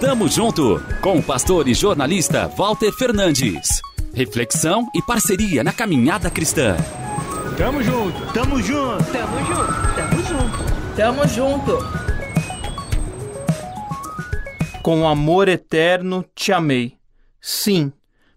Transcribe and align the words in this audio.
Tamo 0.00 0.28
junto 0.28 0.82
com 1.00 1.18
o 1.18 1.22
pastor 1.22 1.66
e 1.68 1.74
jornalista 1.74 2.46
Walter 2.48 2.92
Fernandes. 2.92 3.80
Reflexão 4.12 4.86
e 4.94 5.00
parceria 5.00 5.64
na 5.64 5.72
caminhada 5.72 6.30
cristã. 6.30 6.76
Tamo 7.56 7.82
junto, 7.82 8.32
tamo 8.32 8.60
junto, 8.60 9.04
tamo 9.12 9.38
junto, 9.46 9.94
tamo 9.96 10.22
junto, 10.22 10.96
tamo 10.96 11.28
junto. 11.28 11.78
Com 14.82 15.08
amor 15.08 15.48
eterno 15.48 16.24
te 16.34 16.52
amei. 16.52 16.98
Sim, 17.40 17.92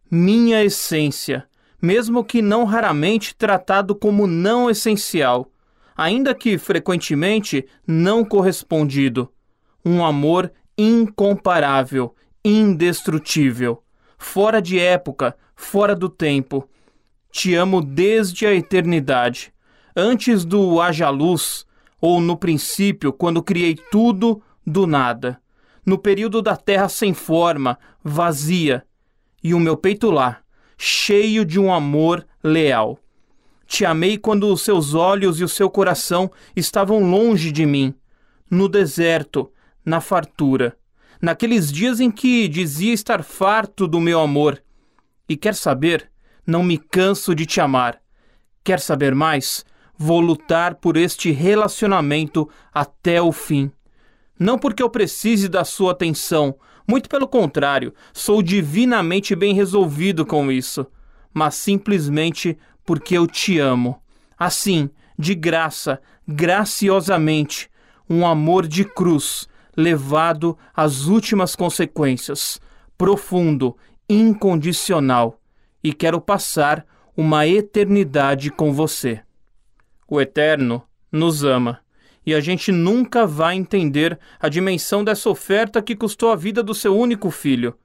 minha 0.10 0.64
essência, 0.64 1.46
mesmo 1.82 2.24
que 2.24 2.42
não 2.42 2.64
raramente 2.64 3.36
tratado 3.36 3.94
como 3.96 4.28
não 4.28 4.70
essencial, 4.70 5.52
ainda 5.98 6.34
que 6.34 6.58
frequentemente 6.58 7.66
não 7.86 8.24
correspondido. 8.24 9.30
Um 9.86 10.04
amor 10.04 10.52
incomparável, 10.76 12.16
indestrutível, 12.44 13.84
fora 14.18 14.60
de 14.60 14.80
época, 14.80 15.38
fora 15.56 15.96
do 15.96 16.10
tempo. 16.10 16.68
Te 17.32 17.54
amo 17.54 17.82
desde 17.82 18.48
a 18.48 18.54
eternidade, 18.54 19.54
antes 19.96 20.44
do 20.44 20.82
haja 20.82 21.10
luz, 21.10 21.66
ou 22.02 22.20
no 22.20 22.36
princípio, 22.36 23.14
quando 23.14 23.44
criei 23.44 23.76
tudo 23.92 24.42
do 24.66 24.88
nada, 24.88 25.40
no 25.86 25.98
período 25.98 26.42
da 26.42 26.58
terra 26.58 26.90
sem 26.90 27.14
forma, 27.14 27.78
vazia, 28.04 28.84
e 29.44 29.54
o 29.54 29.60
meu 29.60 29.78
peito 29.78 30.10
lá, 30.10 30.40
cheio 30.78 31.46
de 31.46 31.60
um 31.60 31.72
amor 31.72 32.26
leal. 32.44 32.98
Te 33.68 33.86
amei 33.86 34.18
quando 34.18 34.52
os 34.52 34.62
seus 34.62 34.94
olhos 34.94 35.40
e 35.40 35.44
o 35.44 35.50
seu 35.50 35.70
coração 35.70 36.32
estavam 36.56 37.00
longe 37.10 37.52
de 37.52 37.66
mim, 37.66 37.94
no 38.50 38.68
deserto, 38.70 39.52
na 39.86 40.02
fartura, 40.02 40.76
naqueles 41.22 41.72
dias 41.72 42.00
em 42.00 42.10
que 42.10 42.48
dizia 42.48 42.94
estar 42.94 43.24
farto 43.24 43.88
do 43.88 44.00
meu 44.00 44.20
amor. 44.20 44.62
E 45.30 45.38
quer 45.38 45.56
saber? 45.56 46.10
Não 46.46 46.64
me 46.64 46.78
canso 46.78 47.34
de 47.36 47.46
te 47.46 47.62
amar. 47.62 48.02
Quer 48.64 48.80
saber 48.80 49.14
mais? 49.14 49.66
Vou 49.98 50.20
lutar 50.20 50.76
por 50.76 50.98
este 50.98 51.32
relacionamento 51.32 52.50
até 52.74 53.22
o 53.22 53.32
fim. 53.32 53.72
Não 54.38 54.58
porque 54.58 54.84
eu 54.84 54.90
precise 54.90 55.48
da 55.48 55.64
sua 55.64 55.92
atenção, 55.92 56.58
muito 56.88 57.10
pelo 57.10 57.28
contrário, 57.28 57.94
sou 58.14 58.44
divinamente 58.44 59.36
bem 59.36 59.56
resolvido 59.56 60.26
com 60.26 60.52
isso, 60.52 60.86
mas 61.34 61.56
simplesmente 61.56 62.58
porque 62.86 63.18
eu 63.18 63.26
te 63.26 63.58
amo. 63.58 64.00
Assim, 64.38 64.90
de 65.18 65.34
graça, 65.34 66.00
graciosamente, 66.28 67.70
um 68.10 68.28
amor 68.28 68.68
de 68.68 68.84
cruz 68.84 69.48
levado 69.76 70.58
às 70.74 71.06
últimas 71.06 71.56
consequências, 71.56 72.60
profundo, 72.98 73.76
incondicional, 74.10 75.40
e 75.84 75.94
quero 75.94 76.20
passar 76.22 76.86
uma 77.16 77.46
eternidade 77.48 78.50
com 78.50 78.74
você. 78.74 79.22
O 80.08 80.20
Eterno 80.20 80.84
nos 81.12 81.44
ama, 81.44 81.80
e 82.26 82.34
a 82.34 82.40
gente 82.40 82.72
nunca 82.72 83.26
vai 83.28 83.56
entender 83.56 84.20
a 84.40 84.50
dimensão 84.50 85.04
dessa 85.04 85.30
oferta 85.30 85.82
que 85.82 85.96
custou 85.96 86.32
a 86.32 86.36
vida 86.36 86.64
do 86.64 86.74
seu 86.74 86.98
único 86.98 87.30
filho. 87.30 87.76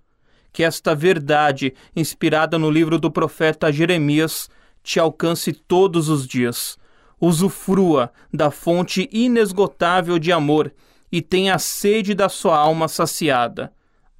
Que 0.52 0.64
esta 0.64 0.94
verdade, 0.94 1.74
inspirada 1.94 2.58
no 2.58 2.70
livro 2.70 2.98
do 2.98 3.11
profeta 3.11 3.70
Jeremias, 3.70 4.48
te 4.83 4.98
alcance 4.98 5.52
todos 5.52 6.08
os 6.08 6.27
dias. 6.27 6.78
Usufrua 7.20 8.11
da 8.33 8.50
fonte 8.50 9.08
inesgotável 9.12 10.18
de 10.18 10.33
amor 10.33 10.72
e 11.11 11.20
tenha 11.20 11.55
a 11.55 11.58
sede 11.58 12.14
da 12.14 12.28
sua 12.28 12.56
alma 12.56 12.89
saciada. 12.89 13.72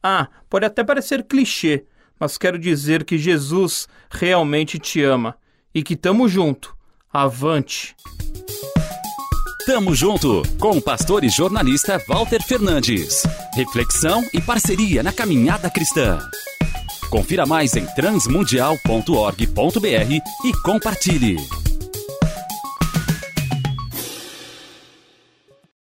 Ah, 0.02 0.28
pode 0.48 0.66
até 0.66 0.83
parecer 0.83 1.24
clichê, 1.24 1.84
mas 2.19 2.38
quero 2.38 2.58
dizer 2.58 3.05
que 3.05 3.19
Jesus 3.19 3.86
realmente 4.10 4.78
te 4.78 5.02
ama 5.02 5.36
e 5.74 5.82
que 5.82 5.97
tamo 5.97 6.28
junto. 6.28 6.75
Avante! 7.12 7.94
Tamo 9.66 9.94
junto 9.94 10.42
com 10.59 10.78
o 10.78 10.82
pastor 10.82 11.22
e 11.22 11.28
jornalista 11.28 12.03
Walter 12.09 12.42
Fernandes. 12.42 13.22
Reflexão 13.54 14.22
e 14.32 14.41
parceria 14.41 15.03
na 15.03 15.12
caminhada 15.12 15.70
cristã. 15.70 16.19
Confira 17.10 17.44
mais 17.44 17.76
em 17.76 17.84
transmundial.org.br 17.94 20.12
e 20.44 20.53
compartilhe. 20.62 21.59